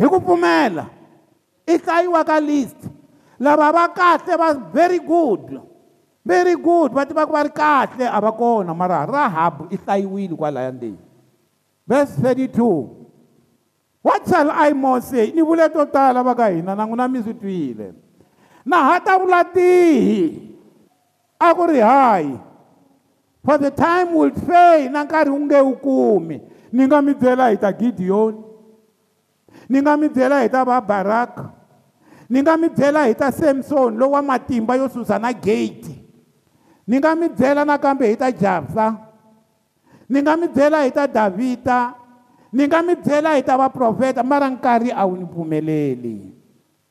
[0.00, 0.88] Hi ku pfumela
[1.68, 2.80] i hlayiwa ka list.
[3.36, 5.71] Lava va kahle va very good
[6.24, 6.92] very good.
[6.94, 10.98] Va tiva ku va ri kahle a va kona mara rahabu i hlayiwile kwalaya ndzeni
[11.86, 12.88] verse 32
[14.02, 15.30] what shall i more say?
[15.34, 17.94] Ni vule to tala va ka hina na n'wina mi swi twile
[18.64, 20.50] na ha ta vula tihi
[21.38, 22.38] a ku ri hayi
[23.44, 26.40] for the time will fail na nkarhi wu nge wu kumi
[26.72, 28.38] ni nga mi byela hi ta gidiyoni
[29.68, 31.50] ni nga mi byela hi ta va baraka
[32.30, 35.91] ni nga mi byela hi ta samson lowu wa matimba yo susa na gate.
[36.86, 38.98] Ni nga mi byela nakambe hi ta jafsa.
[40.08, 41.94] Ni nga mi byela hi ta davhida.
[42.52, 46.32] Ni nga mi byela hi ta vaprofeta mara nkarhi a wu ni pfumeleli.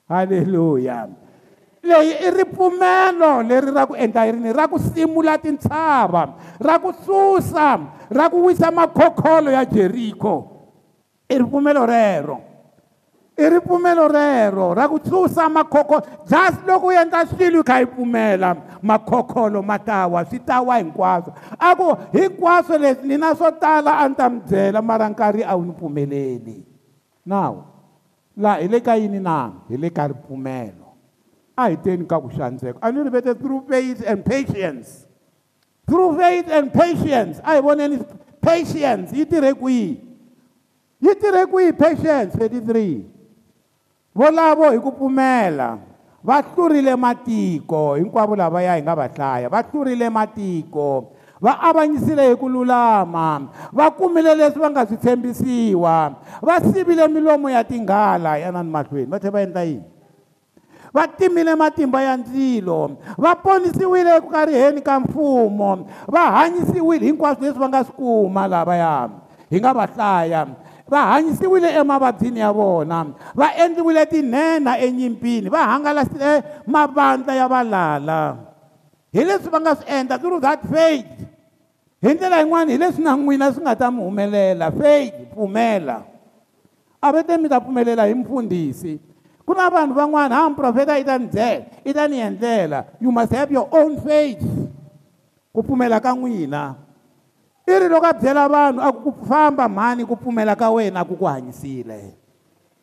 [0.10, 1.08] Halleluya
[1.82, 7.82] leyi i ripfumelo leri ra ku endla yini ra ku simula tintshava ra ku susa
[8.06, 10.62] ra ku wisa makhokholo ya jeriko.
[11.26, 12.51] I ripfumelo rero.
[13.42, 17.86] I ripfumelo rero ra ku susa makhokholo just loko u endla swilo u kha yi
[17.86, 23.98] pfumela makhokholo ma tawa swi tawa hinkwaswo a ku hinkwaswo leswi ni na swo tala
[23.98, 26.62] a ni ta mi byela mara nkarhi a wu ni pfumeleli
[27.26, 27.72] now
[28.38, 29.52] laha hi le ka yini na?
[29.70, 30.96] Hi le ka ripfumelo
[31.58, 35.08] a hi teni ka ku xaniseka a ni ri vete through faith and patience.
[35.88, 37.40] Through faith and patience.
[37.44, 38.00] A hi voneni
[38.42, 40.00] patience yi tirhe kwihi
[41.02, 43.11] yi tirhe kwihi patience 33
[44.16, 45.78] volavo hi ku pfumela.
[46.24, 51.10] Va hlurile matiko hinkwavo lavaya hi nga va hlaya va hlurile matiko
[51.42, 57.50] va avanyisile hi ku lulama va kumile leswi va nga swi tshembisiwa va sivile milomo
[57.50, 59.10] ya tinghala yanani mahlweni.
[59.10, 59.84] Va tlhela va endla yini?
[60.94, 67.60] Va timile matimba ya ndzilo va ponisiwile eku kariheni ka mfumo va hanyisiwile hinkwaswo leswi
[67.60, 69.10] va nga swi kuma lavaya
[69.50, 70.48] hi nga va hlaya
[70.92, 78.38] va hanyisiwile emavabyini ya vona va endliwile tinhenha enyimpini va hangalasile mavandla ya valala.
[79.14, 81.08] Hi leswi va nga swi endla through that faith.
[82.02, 86.04] Hi ndlela yin'wana hi leswi na n'wina swi nga ta mi humelela faith pfumela.
[87.02, 89.00] A va te mi ta pfumelela hi mfundhisi
[89.46, 92.86] ku na vanhu van'wana ha muprofeta i ta ni byela i ta ni endlela.
[93.00, 94.44] You must have your own faith.
[95.54, 96.76] Ku pfumela ka n'wina
[97.68, 101.16] i ri loko a byela vanhu a ku famba mhani ku pfumela ka wena ku
[101.16, 102.18] ku hanyisile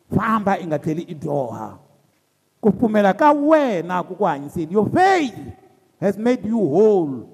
[0.09, 1.77] famba i nga tlheli i dyoha
[2.61, 5.35] ku pfumela ka wena ku ku hanyisile your faith
[5.99, 7.27] has made you whole.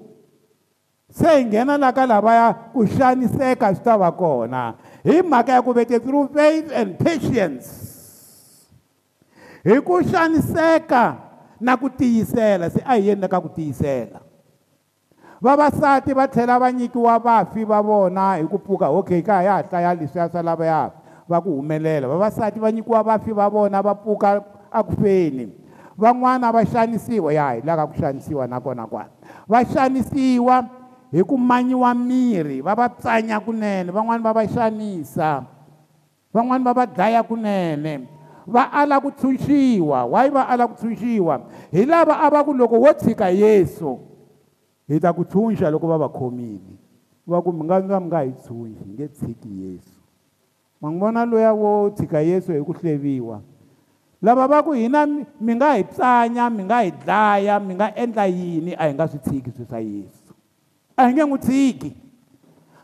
[1.06, 4.74] Se hi nghena la ka lavaya ku xaniseka swi ta va kona
[5.06, 7.66] hi mhaka ya ku vete through faith and patience.
[9.62, 11.14] Hi ku xaniseka
[11.62, 14.25] na ku tiyisela se a hi yeni ka ku tiyisela
[15.40, 19.62] vavasati va tlhela va nyikiwa vafi va vona hi ku pfuka okay ka ha ya
[19.62, 20.90] hlaya leswiya swa lavaya
[21.28, 22.08] va ku humelela.
[22.08, 25.48] Vavasati va nyikiwa vafi va vona va pfuka akufeni
[25.98, 29.10] van'wana va xanisiwa ya hi la ka ku xanisiwa nakona kwala.
[29.48, 30.64] Va xanisiwa
[31.12, 33.92] hi ku manyiwa miri va va tsanya kunene.
[33.92, 35.44] Van'wani va va xanisa
[36.34, 38.08] van'wani va va dlaya kunene.
[38.46, 41.40] Va ala ku tshunxiwa why va ala ku tshunxiwa
[41.72, 43.98] hi lava a va ku loko wo tshika yesu
[44.88, 46.78] hi ta ku tshunxa loko va va khomile.
[47.26, 49.98] Va ku mi nga nga mi nga hi tshunxi hi nge tshiki yesu.
[50.80, 53.40] Ma n'wi vona loya wo tshika yesu hi ku hleviwa
[54.22, 55.06] lava va ku hina
[55.40, 58.72] mi nga hi tsanya mi nga hi dlaya mi nga endla yini?
[58.78, 60.32] A hi nga swi tshiki swi swa yesu.
[60.96, 61.90] A hi nge n'wi tshiki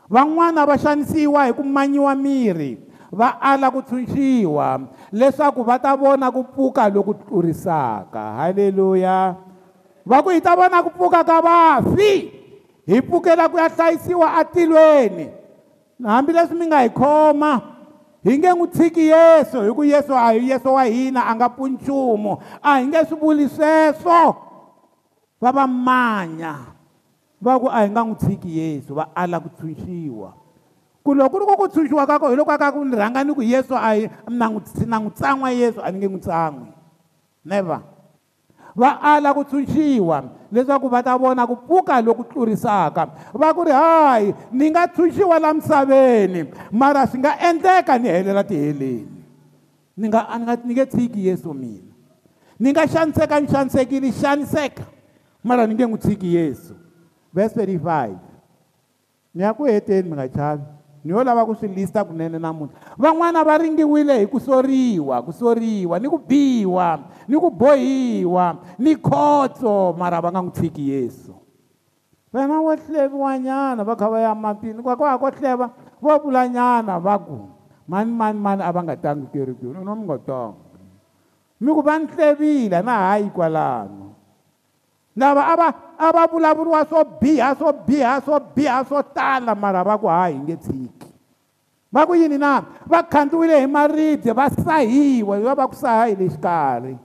[0.09, 2.77] van'wana va xanisiwa hi ku manyiwa miri
[3.13, 9.37] va ala ku tshunxiwa leswaku va ta vona ku pfuka loku tlurisaka halleluya
[10.05, 12.31] va ku hi ta vona ku pfuka ka vafi.
[12.87, 15.31] Hi pfukela ku ya hlayisiwa atilweni.
[16.03, 17.61] Hambileswi mi nga hi khoma
[18.23, 21.47] hi nge n'wi tshiki yesu hi ku yesu a hi yesu wa hina a nga
[21.49, 24.35] pfuni nchumu a hi nge swi vuli sweswo.
[25.39, 26.75] Va va manya
[27.39, 30.35] va ku a hi nga n'wi tshiki yesu va ala ku tshunxiwa
[31.03, 32.95] ku loko ku ri ku ku tshunxiwa ka ko hi loko a ka ku ni
[32.95, 33.95] rhanga ni ku yesu a
[34.27, 36.67] na n'wi tsan'wa yesu a ni nge n'wi tsan'wi.
[37.43, 37.92] Never.
[38.75, 43.09] Va ala ku tshunxiwa leswaku va ta vona ku pfuka loku tlurisaka.
[43.33, 48.43] Va ku ri hayi ni nga tshunxiwa la misaveni mara swi nga endleka ni helela
[48.43, 49.23] tiheleni
[49.97, 51.93] ni nga ni nga ni nge tshiki yesu mina.
[52.59, 54.83] Ni nga xaniseka ni xanisekile xaniseka
[55.43, 56.73] mara ni nge n'wi tshiki yesu.
[57.33, 58.17] Verse 35
[59.33, 60.82] ni ya ku heteni mi nga chavi.
[61.03, 62.79] Ni yo lava ku swi lista kunene namuntlha.
[62.95, 68.95] Van'wana va ringiwile hi ku soriwa ku soriwa ni ku biwa ni ku bohiwa ni
[68.95, 71.35] khotso mara va nga n'wi tshiki yesu.
[72.31, 75.69] Vana wo hleviwanyana va kha va ya matini kwa kwa ko hleva
[76.01, 77.51] vo vulanyana va ku
[77.85, 80.63] mani mani mani a va nga tangi kerekeni no mi nga tangi.
[81.59, 84.15] Mi ku va ni hlevile na hayi kwalano.
[85.15, 89.83] Lava a va a va vulavuriwa swo biha swo biha swo biha swo tala mara
[89.83, 91.09] va ku hayi nge tshiki
[91.93, 92.65] va ku yini na?
[92.89, 96.97] Va khandziwile hi maribye va sahiwa va va ku saha hi le xikarhi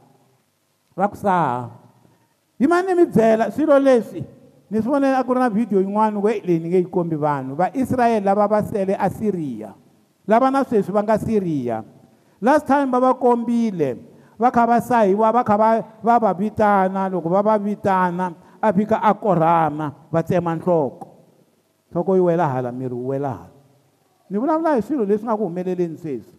[0.96, 1.68] va ku saha
[2.58, 4.24] hi mani mi byela swilo leswi
[4.70, 7.16] ni swi vonile a ku ri na vhidiyo yin'wana we leyi ni nge yi kombi
[7.16, 9.74] vanhu vaisrayele lava va sele asiriya
[10.26, 11.84] lava na sweswi va nga siriya
[12.40, 13.96] last time va va kombile
[14.38, 15.70] va kha va sahiwa va kha va
[16.02, 21.06] va va vitana loko va va vitana a fika a korhama va tsema nhloko.
[21.90, 23.56] Nhloko yi wela hala miri wu wela hala.
[24.30, 26.38] Ni vulavula hi swilo leswi nga ku humeleleni sweswi.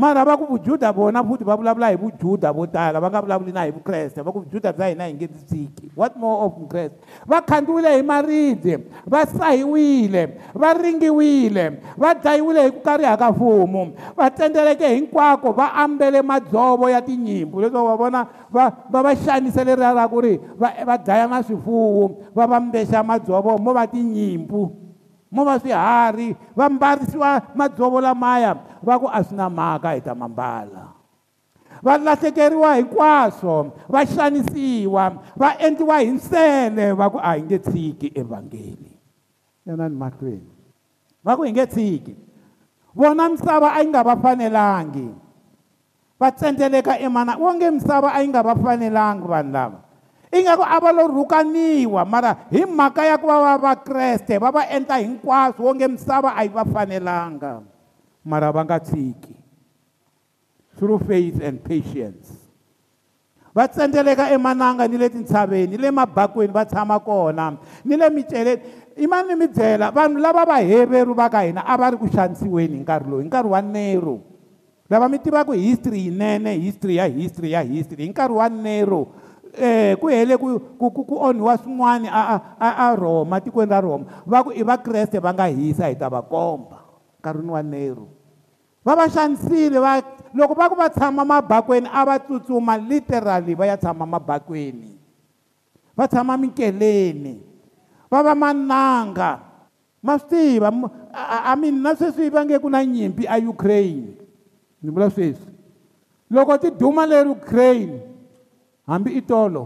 [0.00, 3.52] Mara va ku vujuda vona futhi va vulavula hi vujuda vo tala va nga vulavuli
[3.52, 6.56] na hi vukreste va ku vujuda bya hina hi nge byi tshiki what more of
[6.56, 6.96] vukreste
[7.28, 10.22] va khandziwile hi maribye va sahiwile
[10.54, 11.64] va ringiwile
[12.00, 17.60] va dlayiwile hi ku kariha ka mfumo va tsendeleke hinkwako va ambele madzovo ya tinyimpfu
[17.60, 21.42] leswaku va vona va va va xanise leriya ra ku ri va va dlaya na
[21.42, 24.89] swifuwo va va mbexa madzovo mo va tinyimpfu
[25.30, 30.14] mo va swiharhi va mbarisiwa madzovo lamaya va ku a swi na mhaka hi ta
[30.14, 30.90] mambala.
[31.80, 35.04] Va lahlekeriwa hinkwaswo va xanisiwa
[35.38, 38.92] va endliwa hi nsele va ku a hi nge tshiki evhangeli.
[39.66, 40.52] Yanani mahlweni.
[41.24, 42.14] Va ku hi nge tshiki.
[42.94, 45.08] Vona misava a yi nga va fanelangi.
[46.20, 49.78] Va tsendeleka emana wonge misava a yi nga va fanelangi vanhu lava.
[50.30, 54.66] Ingaku a va lo rhukaniwa mara hi mhaka ya ku va va vakreste va va
[54.70, 57.62] endla hinkwaswo wonge misava a yi va fanelanga
[58.24, 59.40] mara va nga tshiki
[60.80, 62.40] through faith and patience.
[63.52, 67.58] Va tsendeleka emananga ni le tintshaveni le mabakweni va tshama kona.
[67.84, 68.62] Ni le miceleni
[68.96, 72.08] i mani mi byela vanhu lava va heveru va ka hina a va ri ku
[72.08, 74.16] xanisiweni hi nkarhi lowu hi nkarhi wa nero.
[74.90, 79.02] Lava mi tivaka history yinene history ya history ya history hi nkarhi wa nero.
[79.54, 82.22] Eh ku hele ku ku ku onhiwa swin'wana a
[82.58, 84.22] a a Roma tikweni ra Roma.
[84.26, 86.86] Va ku i vakreste va nga hisa hi ta va komba
[87.18, 88.06] nkarhini wa nero.
[88.84, 90.00] Va va xanisile va
[90.34, 94.96] loko va ku va tshama mabakweni a va tsutsuma literally va ya tshama mabakweni.
[95.96, 97.42] Va tshama mikeleni.
[98.10, 99.40] Va va mananga.
[100.00, 104.16] Ma swi tiva i mean na sweswi va nge ku na nyimpi a Ukraine.
[104.80, 105.52] Ni vula sweswi.
[106.30, 108.09] Loko ti duma le Ukraine
[108.90, 109.62] hambi i tolo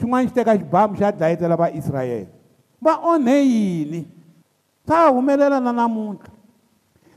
[0.00, 2.32] xin'wana xi teka xibamu xa dlayetela vaisrayele
[2.82, 4.06] va onhe yini?
[4.86, 6.32] Swa humelela na namuntlha.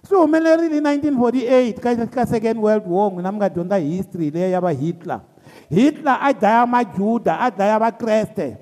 [0.06, 4.54] Swi humelerile hi 1948 ka ka second world war n'wina mi nga dyondza history leyi
[4.54, 5.22] ya va hitler.
[5.70, 8.58] Hitler a dlaya majuda a dlaya vakreste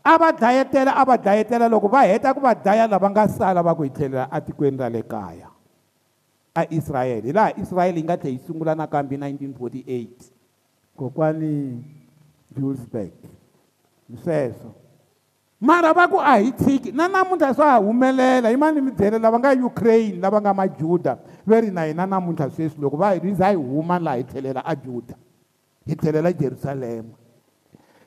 [0.00, 3.60] a va dlayetela a va dlayetela loko va heta ku va dlaya lava nga sala
[3.62, 5.52] va ku hi tlhelela etikweni ra le kaya.
[6.56, 10.32] A israyele laha israyele yi nga tlhe yi sungula nakambe 1948
[10.96, 11.84] kokwani
[12.58, 13.12] julesburg
[14.22, 14.74] sweswo
[15.60, 19.38] mara va ku a hi tshiki na namuntlha swa ha humelela yimani mi byele lava
[19.38, 21.18] nga ukraine lava nga majuda.
[21.46, 24.62] Ve ri na hina namuntlha sweswi loko va hi za hi huma laha hi tlhelela
[24.64, 25.14] a juda
[25.86, 27.14] hi tlhelela jerusalema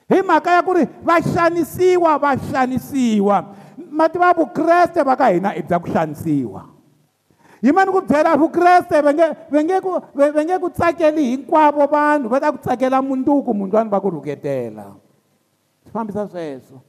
[0.08, 3.44] hi mhaka ya ku ri va xanisiwa va xanisiwa
[3.90, 6.71] mativa vukreste va ka hina i bya ku xanisiwa
[7.62, 12.28] yimani ku byela vukreste va nge va nge ku va nge ku tsakeli hinkwavo vanhu
[12.28, 14.98] va ta ku tsakela munduku mundwani va ku rhuketela
[15.82, 16.82] swi fambisa sweswo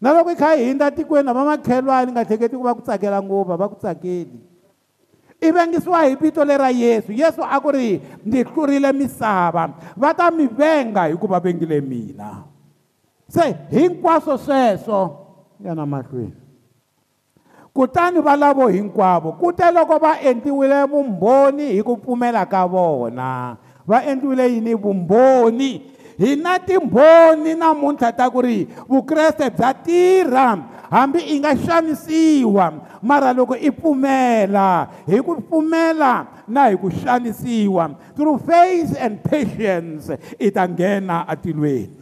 [0.00, 3.18] na loko hi kha hi hindza tikweni na vamakhelwani nga hleketi ku va ku tsakela
[3.22, 4.38] ngopfu va ku tsakeli
[5.40, 7.12] i vengisiwa hi vito lera yesu.
[7.12, 12.44] Yesu a ku ri ndzi hlurile misava va ta mi venga hikuva vengile mina.
[13.28, 15.26] Se hinkwaswo sweswo
[15.60, 16.47] yana mahlweni.
[17.78, 23.54] Kutani valavo hinkwavo ku te loko va endliwile vumbhoni hi ku pfumela ka vona.
[23.86, 25.94] Va endliwile yini vumbhoni?
[26.18, 30.58] Hi na timbhoni namuntlha ta ku ri vukreste bya tirha
[30.90, 32.66] hambi i nga xanisiwa.
[33.02, 37.94] Mara loko i pfumela hi ku pfumela na hi ku xanisiwa.
[38.18, 41.97] Through faith and patience i ta nghena atilweni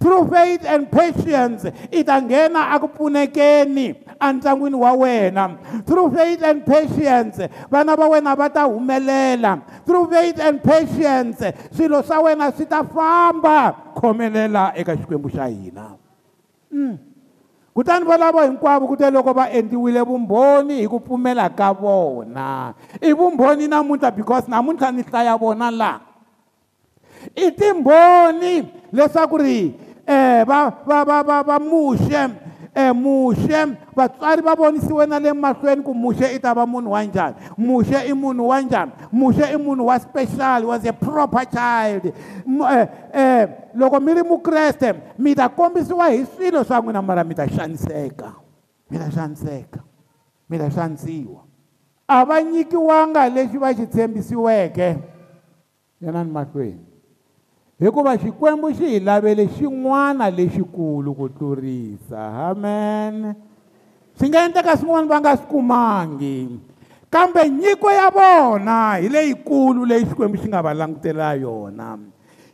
[0.00, 5.58] through faith and patience i ta nghena aku pfunekeni entlangwini wa wena.
[5.86, 9.62] Through faith and patience vana va wena va ta humelela.
[9.86, 15.96] Through faith and patience swilo swa wena swi ta famba khomelela eka xikwembu xa hina.
[16.70, 16.98] Mm.
[17.74, 22.74] kutani valavo hinkwavo ku te loko va endliwile vumbhoni hi ku pfumela ka vona.
[23.00, 26.08] I vumbhoni namuntlha because namuntlha ni hlaya vona laha
[27.36, 29.74] i timbhoni leswaku ri
[30.08, 32.22] eh va va va va va muxe
[32.72, 37.02] eh muxe vatswari va vonisiwe na le mahlweni ku muxe i ta va munhu wa
[37.04, 37.36] njhani?
[37.58, 38.92] Muxe i munhu wa njhani?
[39.12, 42.08] Muxe i munhu wa special was a proper child.
[42.08, 47.34] Eh, eh loko mi ri mukreste mi ta kombisiwa hi swilo swa n'wina mara mi
[47.34, 48.32] ta xaniseka.
[48.90, 49.84] Mi ta xaniseka.
[50.48, 51.44] Mi ta xanisiwa.
[52.08, 54.96] A va nyikiwanga lexi va xi tshembisiweke.
[56.00, 56.87] Yanani mahlweni?
[57.78, 62.50] Hikuva xikwembu xi hi lavele xin'wana lexikulu ku tlurisa.
[62.50, 63.34] Amen.
[64.18, 66.38] Swi nga endleka swin'wana va nga swi kumangi.
[67.10, 71.98] Kambe nyiko ya vona hi leyikulu leyi xikwembu xi nga va langutela yona.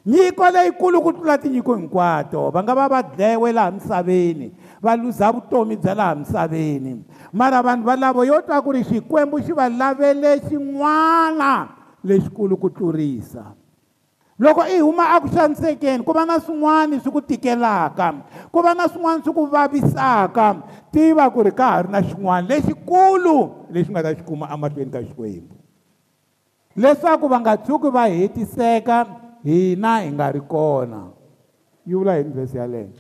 [0.06, 4.52] Nyiko leyikulu ku tlula tinyiko hinkwato va nga va va dlewe laha misaveni
[4.84, 7.00] va luza vutomi bya laha misaveni.
[7.32, 11.68] Mara vanhu valavo yo twa ku ri xikwembu xi va lavele xin'wana
[12.04, 13.63] lexikulu ku tlurisa.
[14.38, 18.14] Loko i huma eku xanisekeni ku va na swin'wana swi ku tikelaka
[18.50, 20.46] ku va na swin'wana swi ku vavisaka
[20.90, 24.90] tiva ku ri ka ha ri na xin'wana lexikulu lexi nga ta xi kuma emahlweni
[24.90, 25.54] ka xikwembu.
[26.74, 29.06] Leswaku va nga tshuki va hetiseka
[29.46, 31.14] hina hi nga ri kona.
[31.86, 32.90] Yi vula hi vhesi yaleyo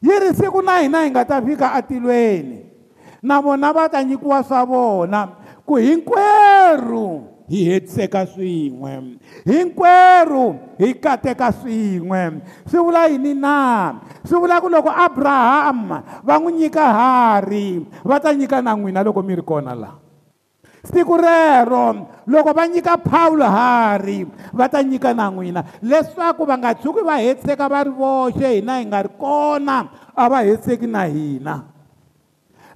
[0.00, 2.64] yi ri siku na hina hi nga ta fika atilweni
[3.22, 5.28] na vona va ta nyikiwa swa vona
[5.66, 12.42] ku hinkwerhu hi hetiseka swin'we hinkwerhu hi kateka swin'we.
[12.66, 13.94] Swi vula yini na?
[14.26, 19.22] Swi vula ku loko abrahama va n'wi nyika hari va ta nyika na n'wina loko
[19.22, 20.06] mi ri kona laha
[20.86, 25.64] siku rero loko va nyika paulo hari va ta nyika na n'wina.
[25.82, 30.24] Leswaku va nga tshuki va hetiseka va ri voxe hina hi nga ri kona a
[30.30, 31.75] va hetiseki na hina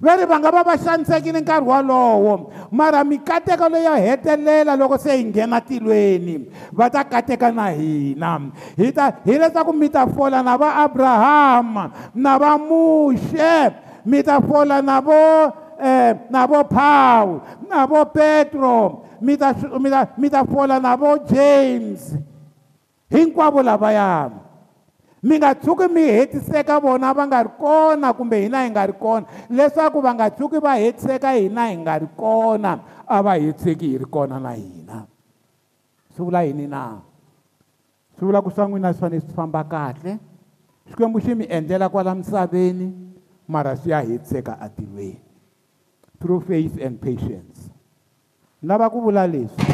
[0.01, 2.49] va ri va nga va va xanisekile nkarhi wolowo.
[2.71, 8.51] Mara mikateko leyo hetelela loko se hi nghena tilweni va ta kateka na hina.
[8.77, 13.73] Hi ta hi leswaku mi ta fola na va abrahama na va muxe
[14.05, 15.21] mi ta fola na vo
[15.77, 20.97] eh, na vo pawu na vo petro mi ta mi ta mi ta fola na
[20.97, 22.17] vo james.
[23.11, 24.31] Hinkwavo lavaya
[25.23, 28.93] mi nga tshuki mi hetiseka vona va nga ri kona kumbe hina hi nga ri
[28.93, 33.85] kona leswaku va nga tshuki va hetiseka hina hi nga ri kona a va hetiseki
[33.85, 35.05] hi ri kona na hina.
[36.15, 37.01] Swi vula yini na?
[38.17, 40.19] Swi vula ku swa n'wina swi fanele swi famba kahle.
[40.89, 42.89] Xikwembu xi mi endlela kwala misaveni
[43.47, 45.21] mara swi ya hetiseka atilweni.
[46.19, 47.69] Through faith and patience.
[48.61, 49.69] Ni lava ku vula leswi.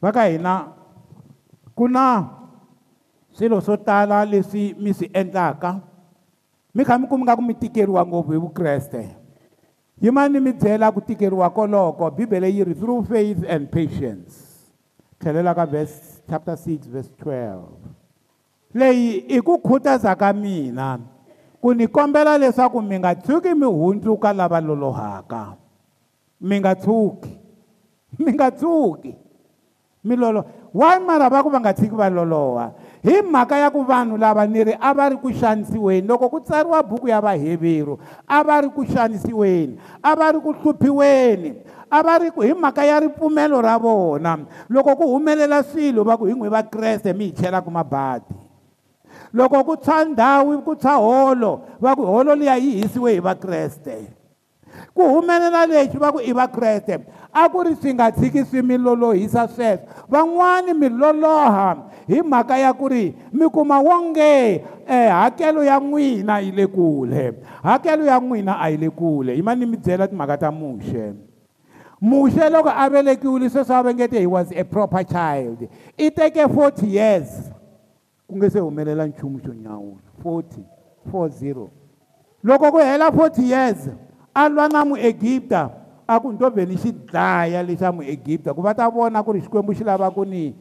[0.00, 0.70] Va ka hina
[1.74, 2.37] ku na
[3.38, 5.80] swilo swo tala leswi mi swi endlaka.
[6.74, 9.14] Mi kha mi kumi nga ku mi tikeriwa ngopfu hi vukreste.
[10.02, 12.10] Yimani mi byela ku tikeriwa koloko?
[12.10, 14.66] Bibele yi ri through faith and patience.
[15.18, 20.98] Tlhelela ka verse chapter 6 verse 12 leyi i ku khutaza ka mina
[21.62, 25.54] ku ni kombela leswaku mi nga tshuki mi hundzuka lava lolohaka.
[26.42, 27.38] Mi nga tshuki.
[28.18, 29.14] Mi nga tsuki
[30.04, 32.72] mi lolo why mara va ku va nga tshiki va loloha?
[33.02, 36.08] Hi mhaka ya ku vanhu lava ni ri a va ri ku xanisiweni.
[36.08, 40.52] Loko ku tsariwa buku ya vaheveru a va ri ku xanisiweni a va ri ku
[40.52, 41.54] hluphiweni
[41.90, 44.38] a va ri hi mhaka ya ripfumelo ra vona.
[44.68, 48.34] Loko ku humelela swilo va ku hi n'wi vakreste mi hi chelaka mabadi.
[49.32, 54.17] Loko ku tshwa ndhawu ku tshwa holo va ku holo liya yi hisiwe hi vakreste
[54.94, 57.00] ku humelela lexi va ku i vakreste
[57.32, 61.76] a ku ri swi nga tshiki swi mi lolohisa sweswo van'wani mi loloha
[62.08, 67.34] hi mhaka ya ku ri mi kuma wonge eh, hakelo ya n'wina yi le kule.
[67.62, 69.36] Hakelo ya n'wina a yi le kule.
[69.36, 71.14] Yima ni mi byela timhaka ta muxe
[72.00, 75.68] muxe loko a velekiwile sweswo a va nge te he was a proper child.
[75.98, 77.50] I teke forty years.
[78.28, 80.00] Ku nge se humelela nchumu xo nyawula.
[80.22, 80.64] Forty
[81.10, 81.70] four zero.
[82.44, 83.88] Loko ku hela forty years
[84.38, 85.70] a lwa na muegipta
[86.06, 89.74] a ku nto vheli xi dlaya lexa muegipta ku va ta vona ku ri xikwembu
[89.74, 90.54] xi lava ku ni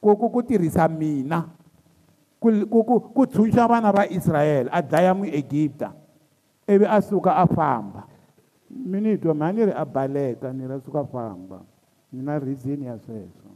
[0.00, 1.44] ku ku ku tirhisa mina
[2.40, 5.92] ku ku ku ku tshunxa vana va Israyele a dlaya muEgipta
[6.66, 8.08] ivi a suka a famba.
[8.70, 11.62] Mi ni twa mhani ri a baleka ni ra suka famba.
[12.12, 13.50] Ni na reason ya sweswo.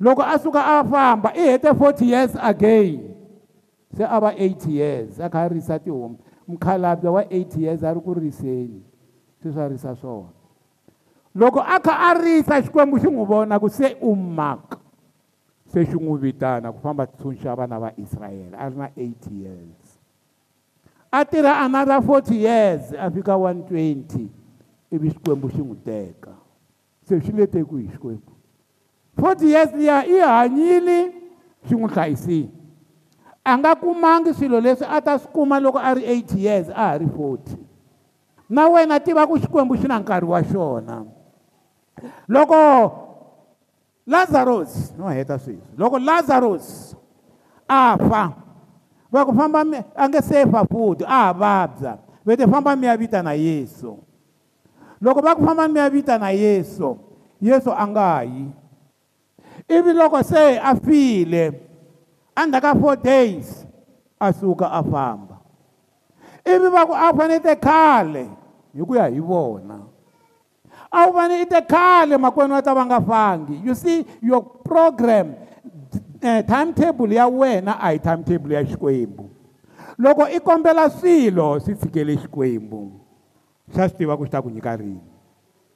[0.00, 3.14] Loko a suka a famba i hete 40 years again.
[3.96, 6.18] Se a va 80 years a kha a risa tihomu
[6.50, 8.82] mukhalabye wa 80 years a ri ku riseni
[9.40, 10.34] swi swa risa swona.
[11.34, 14.78] Loko a kha a risa xikwembu xi n'wi vona ku se u maka
[15.66, 19.98] se xi n'wi vitana ku famba tshunxa vana va israyele a ri na 80 years.
[21.12, 24.28] A tirha another 40 years a fika 120
[24.90, 26.34] ivi xikwembu xi n'wi teka.
[27.06, 28.32] Se xi le teku hi xikwembu.
[29.16, 31.12] 40 years liya i hanyile
[31.66, 32.59] xi n'wi hlayisile
[33.44, 36.74] a nga kumangi swilo leswi a ta swi kuma loko a ri 80 years a
[36.74, 37.56] ha ri 40
[38.50, 41.06] na wena tiva ku xikwembu xi na nkarhi wa xona.
[42.28, 42.58] Loko
[44.06, 46.96] lazarus no heta sweswi loko lazarus
[47.68, 48.34] a fa
[49.12, 49.62] va ku famba
[49.94, 53.32] a nge se fa futhi a ha vabya ve te famba mi ya vita na
[53.32, 53.96] yesu.
[55.00, 56.98] Loko va ku famba mi ya vita na yesu
[57.40, 58.52] yesu a nga yi.
[59.70, 61.69] Ivi loko se a file
[62.42, 63.66] endzhaku ka four days.
[64.20, 65.40] A suka a famba
[66.44, 68.24] ivi va ku a fanete khale
[68.74, 69.80] hi ku ya hi vona
[70.90, 74.42] a wu fane i te khale makwenu va ta va nga fangi you see your
[74.42, 75.34] program
[76.22, 79.28] eh, timetable ya wena a hi timetable ya xikwembu
[79.98, 82.90] loko i kombela swilo swi tshikele xikwembu
[83.74, 85.00] xa swi tiva ku xi ta ku nyika rini.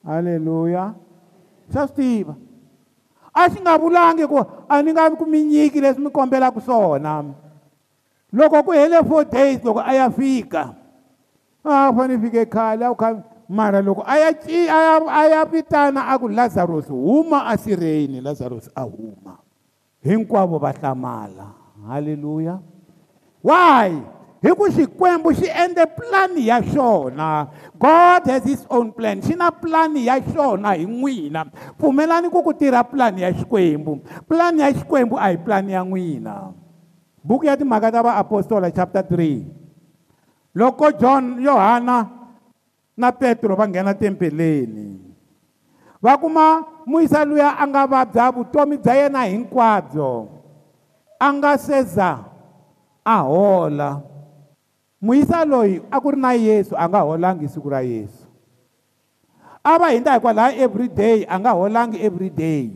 [0.04, 0.94] Halleluya
[1.72, 2.34] xa swi tiva
[3.34, 7.24] a xi nga vulangi ku a ni nga ku mi nyiki leswi mi kombelaka swona
[8.32, 10.74] loko ku hele four days loko a ya fika
[11.64, 13.08] a fane fike khale a wu kha
[13.48, 14.30] mara loko a ya
[15.10, 19.38] a ya vitana a ku lazarus huma asirheni lazarus a huma
[20.04, 21.50] hinkwavo va hlamala
[21.88, 22.58] halleluya
[23.42, 24.13] why?
[24.44, 27.48] Hi ku xikwembu xi endle plani ya xona.
[27.80, 29.24] God has his own plan.
[29.24, 31.48] Xi na plani ya xona hi n'wina.
[31.80, 34.04] Pfumelani ku ku tirha plani ya xikwembu.
[34.28, 36.52] Plani ya xikwembu a hi plani ya n'wina.
[37.24, 39.64] Buku ya timhaka ta vaapostola chapter 3
[40.54, 42.06] loko john yohana
[42.96, 45.00] na petro va nghena tempeleni
[45.98, 50.28] va kuma muyisa luya a nga vabya vutomi bya yena hinkwabyo.
[51.18, 52.28] A nga seza
[53.00, 54.13] a hola
[55.04, 58.24] muyisa loyi a ku ri na yesu a nga holangi siku ra yesu.
[59.60, 62.72] A va hindza hikwalaho every day a nga holangi every day.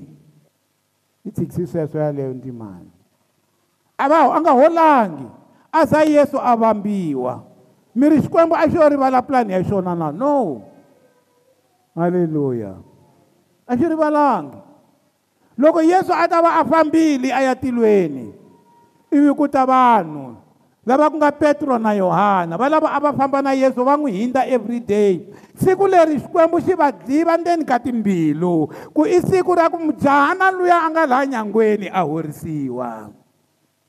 [1.25, 2.93] Yi tshikisi sweswo yaleyo ntimani
[3.97, 5.27] a va a nga holangi.
[5.73, 7.45] A za yesu a vambiwa.
[7.97, 10.13] Mi ri xikwembu a xo rivala pulani ya xona na?
[10.13, 10.63] No.
[11.97, 12.77] Halleluya
[13.69, 14.57] a xi rivalangi
[15.59, 18.33] loko yesu a ta va a fambile a ya tilweni
[19.13, 20.37] ivi ku ta vanhu.
[20.89, 24.25] Lava ku nga petro na yohana va lava a va famba na yesu va n'wi
[24.25, 25.29] hindza every day.
[25.53, 30.49] Siku leri xikwembu xi va dliva ndzeni ka timbilu ku i siku ra ku mujahana
[30.49, 33.13] luya a nga laha nyangweni a horisiwa.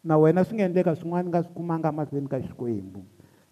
[0.03, 2.99] Na wena swi nga endleka swin'wana nga swi kumanga mahlweni ka xikwembu.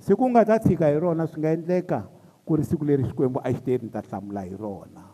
[0.04, 2.00] Siku u nga ta tshika hi rona swi nga endleka
[2.44, 5.08] ku ri siku leri xikwembu a xi te ni ta hlamula hi rona.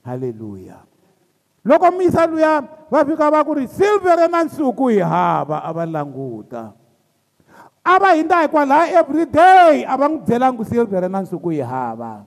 [0.00, 0.80] Halleluya
[1.60, 5.84] loko misa luya va fika va ku ri silvere na nsuku hi hava a va
[5.84, 6.79] languta.
[7.84, 12.24] A va hindza hikwalaho everyday a va n'wi byelanga ku silvere na nsuku hi hava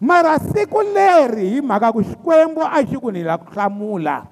[0.00, 4.26] mara siku leri hi mhaka ku xikwembu a xi ku ni la ku hlamula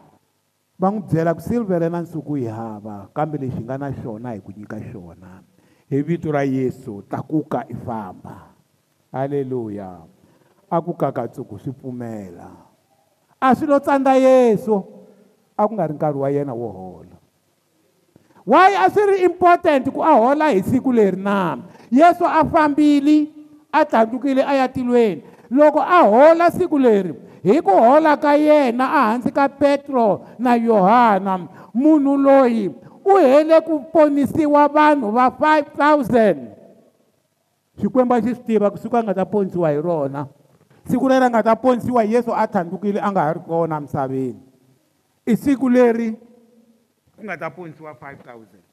[0.79, 4.41] va n'wi byela ku silvere na nsuku hi hava kambe lexi nga na xona hi
[4.41, 5.41] ku nyika xona
[5.89, 8.53] hi vito ra yesu tlakuka i famba
[9.13, 10.05] halleluya
[10.71, 12.51] a ku kakatsuku swi pfumela
[13.41, 14.85] a swi lo tsandza yesu
[15.57, 17.22] a ku nga ri nkarhi wa yena wo hola
[18.45, 21.59] why a swi ri important ku a hola hi siku leri na?
[21.91, 23.29] Yesu a fambile
[23.73, 25.23] a tlandlukile a ya tilweni.
[25.51, 27.15] Loko a hola siku leri
[27.45, 32.71] hi ku hola ka yena ehansi ka petro na yohana munhu loyi
[33.05, 36.51] u hele ku ponisiwa vanhu va 5000
[37.81, 40.29] xikwembu a xi swi tiva kusuka a nga ta ponisiwa hi rona.
[40.87, 44.53] Siku leri a nga ta ponisiwa yesu a thandlukile a nga ha ri kona misaveni
[45.27, 46.17] i siku leri
[47.17, 48.73] ku nga ta ponisiwa 5000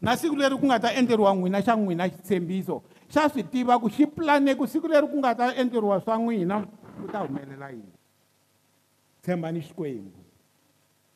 [0.00, 3.90] na siku leri ku nga ta endleriwa n'wina xa n'wina xitshembiso xa swi tiva ku
[3.90, 6.62] xi plane ku siku leri ku nga ta endleriwa swa n'wina
[6.98, 7.94] ku ta humelela yini?
[9.22, 10.18] Tshembani xikwembu.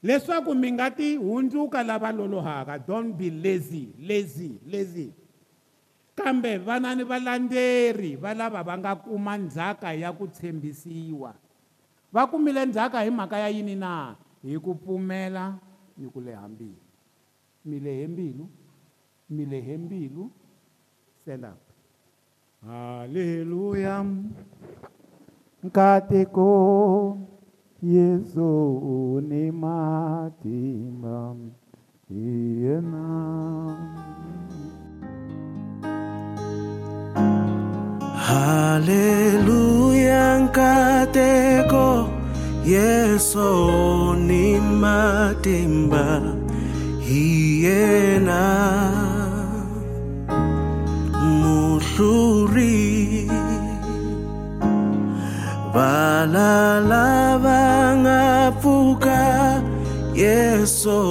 [0.02, 5.14] Leswaku mi nga ti hundzuka lava lolohaka don't be lazy lazy lazy.
[6.18, 11.38] Kambe vana ni valandzeri va lava va nga kuma ndzhaka ya ku tshembisiwa.
[12.10, 14.18] Va kumile ndzhaka hi mhaka ya yini na?
[14.42, 15.54] Hi ku pfumela
[16.02, 16.82] ni ku leha mbilu
[17.68, 18.44] mi lehe mbilu
[19.34, 20.24] mi lehe mbilu
[21.20, 21.60] stand up.
[22.66, 23.94] Haleluya
[25.64, 26.48] nkateko
[27.94, 28.50] yesu
[29.28, 31.18] ni matimba
[32.08, 32.24] hi
[32.62, 33.04] yena
[39.02, 41.84] Haleluya nkateko
[42.64, 46.22] Yeso ni matimba
[47.02, 48.42] hiyena
[51.42, 53.26] muhluri
[55.74, 57.64] valala va
[57.98, 59.22] nga pfuka
[60.14, 61.02] Yeso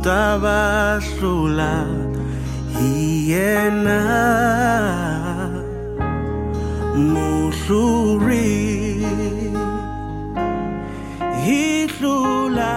[0.00, 1.84] ta va hlula
[2.72, 4.00] hiyena
[6.96, 8.87] muhluri
[11.48, 12.72] hidlula